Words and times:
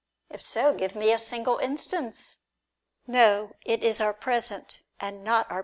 If 0.31 0.41
so, 0.41 0.73
give 0.73 0.95
me 0.95 1.11
a 1.13 1.19
single 1.19 1.59
instance. 1.59 2.39
No, 3.05 3.53
it 3.67 3.83
is 3.83 4.01
our 4.01 4.15
present, 4.15 4.79
and 4.99 5.23
not 5.23 5.45
our. 5.51 5.59